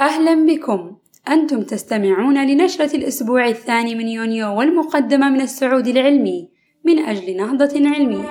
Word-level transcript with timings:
أهلا 0.00 0.46
بكم 0.46 0.96
أنتم 1.28 1.62
تستمعون 1.62 2.46
لنشرة 2.46 2.96
الأسبوع 2.96 3.48
الثاني 3.48 3.94
من 3.94 4.08
يونيو 4.08 4.58
والمقدمة 4.58 5.28
من 5.28 5.40
السعود 5.40 5.86
العلمي 5.86 6.48
من 6.84 6.98
أجل 6.98 7.36
نهضة 7.36 7.88
علمية 7.88 8.30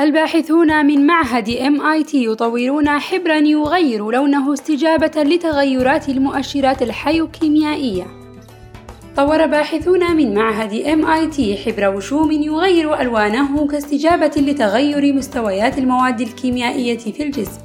الباحثون 0.00 0.86
من 0.86 1.06
معهد 1.06 1.46
MIT 1.50 2.14
يطورون 2.14 2.88
حبرا 2.88 3.36
يغير 3.36 4.10
لونه 4.10 4.52
استجابة 4.52 5.22
لتغيرات 5.22 6.08
المؤشرات 6.08 6.82
الحيوكيميائية. 6.82 8.23
طور 9.16 9.46
باحثون 9.46 10.16
من 10.16 10.34
معهد 10.34 10.72
MIT 10.72 11.40
حبر 11.66 11.96
وشوم 11.96 12.32
يغير 12.32 13.00
ألوانه 13.00 13.66
كاستجابة 13.66 14.32
لتغير 14.36 15.12
مستويات 15.12 15.78
المواد 15.78 16.20
الكيميائية 16.20 16.98
في 16.98 17.22
الجسم، 17.22 17.60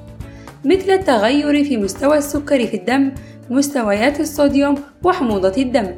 مثل 0.65 0.91
التغير 0.91 1.63
في 1.63 1.77
مستوى 1.77 2.17
السكر 2.17 2.67
في 2.67 2.77
الدم، 2.77 3.11
مستويات 3.49 4.19
الصوديوم، 4.19 4.75
وحموضة 5.03 5.61
الدم. 5.61 5.95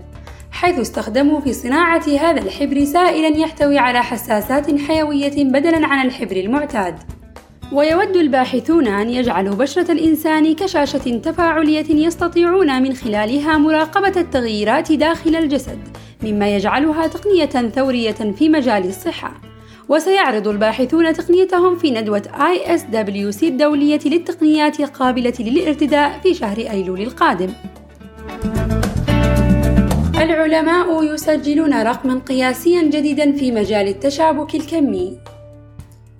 حيث 0.51 0.79
استخدموا 0.79 1.41
في 1.41 1.53
صناعة 1.53 2.07
هذا 2.07 2.41
الحبر 2.41 2.85
سائلا 2.85 3.37
يحتوي 3.37 3.77
على 3.77 4.03
حساسات 4.03 4.79
حيوية 4.79 5.43
بدلا 5.43 5.87
عن 5.87 6.05
الحبر 6.05 6.35
المعتاد. 6.35 6.95
ويود 7.71 8.15
الباحثون 8.15 8.87
أن 8.87 9.09
يجعلوا 9.09 9.55
بشرة 9.55 9.91
الإنسان 9.91 10.55
كشاشة 10.55 11.17
تفاعلية 11.17 12.05
يستطيعون 12.05 12.81
من 12.81 12.93
خلالها 12.93 13.57
مراقبة 13.57 14.21
التغييرات 14.21 14.91
داخل 14.91 15.35
الجسد، 15.35 15.79
مما 16.23 16.55
يجعلها 16.55 17.07
تقنية 17.07 17.69
ثورية 17.69 18.11
في 18.11 18.49
مجال 18.49 18.87
الصحة. 18.87 19.41
وسيعرض 19.89 20.47
الباحثون 20.47 21.13
تقنيتهم 21.13 21.75
في 21.77 21.91
ندوة 21.91 22.21
ISWC 22.37 23.43
الدولية 23.43 23.99
للتقنيات 24.05 24.79
القابلة 24.79 25.33
للارتداء 25.39 26.19
في 26.23 26.33
شهر 26.33 26.57
أيلول 26.57 27.01
القادم. 27.01 27.49
العلماء 30.21 31.13
يسجلون 31.13 31.81
رقما 31.81 32.19
قياسيا 32.19 32.83
جديدا 32.83 33.31
في 33.31 33.51
مجال 33.51 33.87
التشابك 33.87 34.55
الكمي 34.55 35.17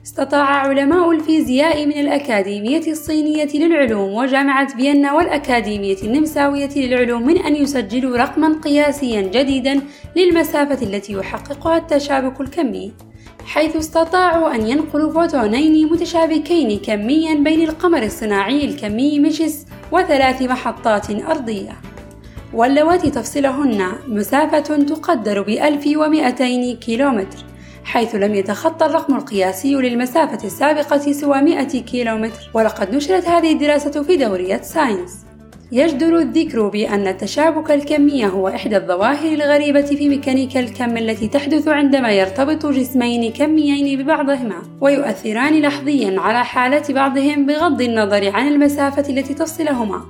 استطاع 0.06 0.46
علماء 0.46 1.12
الفيزياء 1.12 1.86
من 1.86 2.00
الأكاديمية 2.00 2.88
الصينية 2.88 3.50
للعلوم 3.54 4.14
وجامعة 4.14 4.68
فيينا 4.68 5.14
والأكاديمية 5.14 5.98
النمساوية 6.04 6.70
للعلوم 6.76 7.28
من 7.28 7.38
أن 7.38 7.56
يسجلوا 7.56 8.18
رقما 8.18 8.60
قياسيا 8.64 9.22
جديدا 9.22 9.82
للمسافة 10.16 10.86
التي 10.86 11.14
يحققها 11.14 11.78
التشابك 11.78 12.42
الكمي 12.42 12.94
حيث 13.46 13.76
استطاعوا 13.76 14.56
أن 14.56 14.68
ينقلوا 14.68 15.14
فوتونين 15.14 15.92
متشابكين 15.92 16.80
كميا 16.80 17.34
بين 17.36 17.70
القمر 17.70 18.04
الصناعي 18.04 18.66
الكمي 18.66 19.20
ميسيوس 19.20 19.66
وثلاث 19.92 20.42
محطات 20.42 21.10
أرضية. 21.10 21.74
واللواتي 22.54 23.10
تفصلهن 23.10 23.92
مسافة 24.08 24.78
تقدر 24.78 25.42
بألف 25.42 25.98
ومئتين 25.98 26.78
كيلومتر. 26.78 27.51
حيث 27.84 28.16
لم 28.16 28.36
يتخطى 28.36 28.86
الرقم 28.86 29.16
القياسي 29.16 29.76
للمسافة 29.76 30.48
السابقة 30.48 31.12
سوى 31.12 31.42
100 31.42 31.64
كيلومتر. 31.64 32.50
ولقد 32.54 32.96
نشرت 32.96 33.28
هذه 33.28 33.52
الدراسة 33.52 34.04
في 34.04 34.18
دورية 34.18 34.62
ساينس. 34.62 35.26
يجدر 35.74 36.20
الذكر 36.20 36.68
بأن 36.68 37.08
التشابك 37.08 37.72
الكمي 37.72 38.26
هو 38.26 38.48
إحدى 38.48 38.78
الظواهر 38.78 39.34
الغريبة 39.34 39.82
في 39.82 40.10
ميكانيكا 40.10 40.60
الكم 40.60 40.98
التي 40.98 41.28
تحدث 41.28 41.68
عندما 41.68 42.12
يرتبط 42.12 42.66
جسمين 42.66 43.32
كميين 43.32 44.04
ببعضهما 44.04 44.56
ويؤثران 44.82 45.62
لحظيا 45.62 46.20
على 46.20 46.46
حالة 46.46 46.84
بعضهم 46.90 47.46
بغض 47.46 47.82
النظر 47.82 48.30
عن 48.30 48.48
المسافة 48.48 49.10
التي 49.10 49.34
تفصلهما 49.34 50.02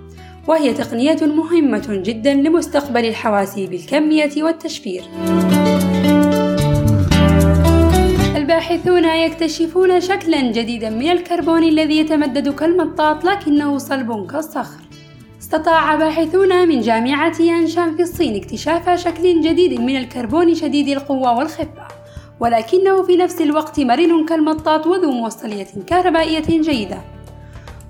وهي 0.48 0.74
تقنية 0.74 1.20
مهمة 1.22 1.88
جدا 1.90 2.34
لمستقبل 2.34 3.06
الحواسيب 3.06 3.74
الكمية 3.74 4.44
والتشفير. 4.44 5.04
الباحثون 8.72 9.06
يكتشفون 9.06 10.02
شكلا 10.02 10.42
جديدا 10.42 10.90
من 10.90 11.10
الكربون 11.10 11.64
الذي 11.64 11.98
يتمدد 11.98 12.50
كالمطاط 12.50 13.26
لكنه 13.26 13.78
صلب 13.78 14.32
كالصخر. 14.32 14.80
استطاع 15.42 15.96
باحثون 15.96 16.68
من 16.68 16.82
جامعة 16.82 17.42
يانشان 17.42 17.96
في 17.96 18.02
الصين 18.02 18.36
اكتشاف 18.36 18.90
شكل 18.90 19.42
جديد 19.42 19.80
من 19.82 19.98
الكربون 19.98 20.56
شديد 20.56 20.88
القوة 20.88 21.38
والخفة، 21.38 21.88
ولكنه 22.40 23.04
في 23.04 23.18
نفس 23.18 23.42
الوقت 23.42 23.80
مرن 23.80 24.26
كالمطاط 24.26 24.88
وذو 24.88 25.12
موصلية 25.12 25.68
كهربائية 25.88 26.62
جيدة. 26.62 27.02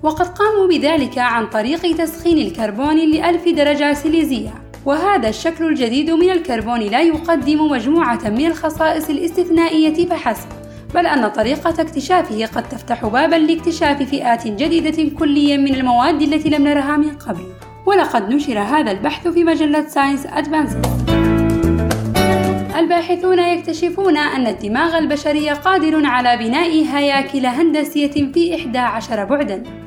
وقد 0.02 0.26
قاموا 0.28 0.66
بذلك 0.68 1.18
عن 1.18 1.46
طريق 1.46 1.96
تسخين 1.96 2.38
الكربون 2.38 2.96
لألف 2.96 3.48
درجة 3.48 3.92
سيليزية 3.92 4.54
وهذا 4.86 5.28
الشكل 5.28 5.64
الجديد 5.64 6.10
من 6.10 6.30
الكربون 6.30 6.80
لا 6.80 7.02
يقدم 7.02 7.70
مجموعة 7.70 8.30
من 8.30 8.46
الخصائص 8.46 9.10
الاستثنائية 9.10 10.06
فحسب 10.06 10.62
بل 10.94 11.06
أن 11.06 11.28
طريقة 11.28 11.82
اكتشافه 11.82 12.46
قد 12.46 12.68
تفتح 12.68 13.06
بابا 13.06 13.36
لاكتشاف 13.36 14.02
فئات 14.02 14.46
جديدة 14.46 15.18
كليا 15.18 15.56
من 15.56 15.74
المواد 15.74 16.22
التي 16.22 16.48
لم 16.48 16.64
نرها 16.64 16.96
من 16.96 17.10
قبل. 17.10 17.42
ولقد 17.86 18.34
نشر 18.34 18.58
هذا 18.58 18.90
البحث 18.90 19.28
في 19.28 19.44
مجلة 19.44 19.86
ساينس 19.88 20.26
أدفانسز 20.26 20.76
الباحثون 22.76 23.38
يكتشفون 23.38 24.16
أن 24.16 24.46
الدماغ 24.46 24.98
البشري 24.98 25.50
قادر 25.50 26.06
على 26.06 26.36
بناء 26.36 26.84
هياكل 26.84 27.46
هندسية 27.46 28.32
في 28.32 28.54
11 28.54 29.24
بعدًا. 29.24 29.81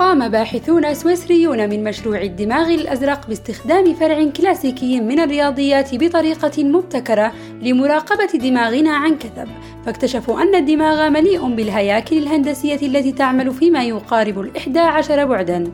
قام 0.00 0.28
باحثون 0.28 0.94
سويسريون 0.94 1.70
من 1.70 1.84
مشروع 1.84 2.22
الدماغ 2.22 2.74
الأزرق 2.74 3.26
باستخدام 3.28 3.94
فرع 3.94 4.24
كلاسيكي 4.24 5.00
من 5.00 5.20
الرياضيات 5.20 5.94
بطريقة 5.94 6.64
مبتكرة 6.64 7.32
لمراقبة 7.62 8.38
دماغنا 8.38 8.90
عن 8.90 9.16
كثب، 9.16 9.48
فاكتشفوا 9.86 10.42
أن 10.42 10.54
الدماغ 10.54 11.10
مليء 11.10 11.48
بالهياكل 11.48 12.18
الهندسية 12.18 12.86
التي 12.86 13.12
تعمل 13.12 13.54
فيما 13.54 13.84
يقارب 13.84 14.40
الإحدى 14.40 14.78
عشر 14.78 15.24
بعدًا. 15.24 15.72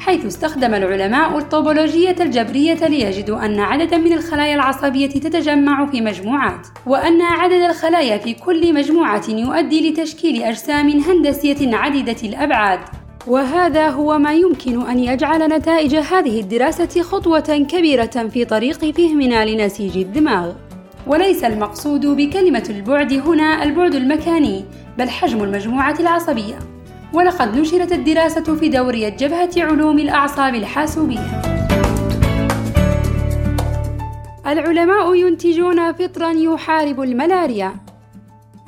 حيث 0.00 0.26
استخدم 0.26 0.74
العلماء 0.74 1.38
الطوبولوجية 1.38 2.16
الجبرية 2.20 2.88
ليجدوا 2.88 3.44
أن 3.44 3.60
عددا 3.60 3.96
من 3.96 4.12
الخلايا 4.12 4.54
العصبية 4.54 5.08
تتجمع 5.08 5.86
في 5.86 6.00
مجموعات، 6.00 6.66
وأن 6.86 7.22
عدد 7.22 7.62
الخلايا 7.62 8.18
في 8.18 8.34
كل 8.34 8.74
مجموعة 8.74 9.24
يؤدي 9.28 9.90
لتشكيل 9.90 10.42
أجسام 10.42 10.88
هندسية 10.88 11.76
عديدة 11.76 12.16
الأبعاد، 12.24 12.80
وهذا 13.26 13.88
هو 13.88 14.18
ما 14.18 14.34
يمكن 14.34 14.86
أن 14.86 14.98
يجعل 14.98 15.48
نتائج 15.48 15.94
هذه 15.94 16.40
الدراسة 16.40 17.02
خطوة 17.02 17.66
كبيرة 17.70 18.28
في 18.32 18.44
طريق 18.44 18.90
فهمنا 18.96 19.44
لنسيج 19.44 19.98
الدماغ. 19.98 20.52
وليس 21.06 21.44
المقصود 21.44 22.06
بكلمة 22.06 22.64
البعد 22.70 23.12
هنا 23.12 23.62
البعد 23.62 23.94
المكاني، 23.94 24.64
بل 24.98 25.10
حجم 25.10 25.42
المجموعة 25.42 26.00
العصبية. 26.00 26.58
ولقد 27.12 27.56
نشرت 27.56 27.92
الدراسة 27.92 28.56
في 28.56 28.68
دورية 28.68 29.08
جبهة 29.08 29.50
علوم 29.56 29.98
الأعصاب 29.98 30.54
الحاسوبية. 30.54 31.42
العلماء 34.46 35.14
ينتجون 35.14 35.92
فطرا 35.92 36.30
يحارب 36.30 37.00
الملاريا 37.00 37.74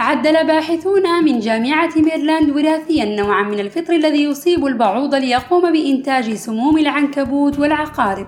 عدل 0.05 0.47
باحثون 0.47 1.25
من 1.25 1.41
جامعة 1.41 1.91
ميرلاند 1.97 2.51
وراثيا 2.51 3.05
نوعا 3.05 3.43
من 3.43 3.61
الفطر 3.61 3.93
الذي 3.93 4.25
يصيب 4.25 4.67
البعوض 4.67 5.15
ليقوم 5.15 5.73
بإنتاج 5.73 6.35
سموم 6.35 6.79
العنكبوت 6.79 7.59
والعقارب 7.59 8.27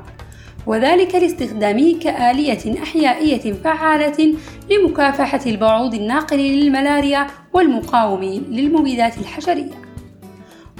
وذلك 0.66 1.14
لاستخدامه 1.14 1.98
كآلية 2.02 2.82
أحيائية 2.82 3.52
فعالة 3.52 4.34
لمكافحة 4.70 5.40
البعوض 5.46 5.94
الناقل 5.94 6.36
للملاريا 6.36 7.26
والمقاوم 7.52 8.22
للمبيدات 8.50 9.18
الحشرية. 9.18 9.72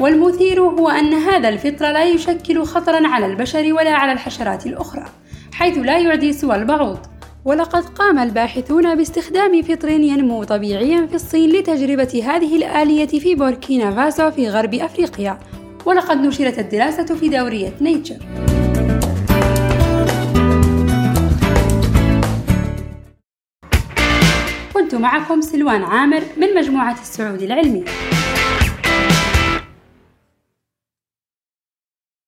والمثير 0.01 0.61
هو 0.61 0.89
أن 0.89 1.15
هذا 1.15 1.49
الفطر 1.49 1.93
لا 1.93 2.05
يشكل 2.05 2.63
خطرًا 2.65 3.09
على 3.09 3.27
البشر 3.27 3.73
ولا 3.73 3.93
على 3.93 4.13
الحشرات 4.13 4.67
الأخرى، 4.67 5.05
حيث 5.53 5.79
لا 5.79 5.99
يعدي 5.99 6.33
سوى 6.33 6.57
البعوض، 6.57 6.99
ولقد 7.47 7.85
قام 7.85 8.19
الباحثون 8.19 8.95
باستخدام 8.95 9.63
فطر 9.63 9.89
ينمو 9.89 10.45
طبيعيا 10.45 11.07
في 11.07 11.15
الصين 11.15 11.51
لتجربة 11.51 12.23
هذه 12.25 12.57
الآلية 12.57 13.07
في 13.07 13.35
بوركينا 13.35 13.91
فاسو 13.91 14.31
في 14.31 14.49
غرب 14.49 14.75
أفريقيا. 14.75 15.39
ولقد 15.85 16.17
نشرت 16.17 16.59
الدراسة 16.59 17.05
في 17.05 17.29
دورية 17.29 17.73
نيتشر 17.81 18.17
كنت 24.75 24.95
معكم 24.95 25.41
سلوان 25.41 25.83
عامر 25.83 26.23
من 26.37 26.55
مجموعة 26.55 27.01
السعود 27.01 27.43
العلمي 27.43 27.85